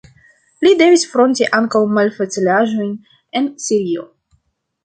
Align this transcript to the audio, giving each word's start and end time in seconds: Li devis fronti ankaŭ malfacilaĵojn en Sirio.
Li 0.67 0.71
devis 0.79 1.03
fronti 1.11 1.49
ankaŭ 1.59 1.83
malfacilaĵojn 1.99 2.91
en 3.41 3.53
Sirio. 3.67 4.09